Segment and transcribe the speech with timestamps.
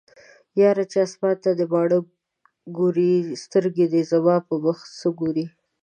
[0.61, 1.97] یاره چې اسمان ته دې باڼه
[2.77, 3.13] ګوري
[3.43, 5.45] سترګې دې زما په مخکې څه ګوري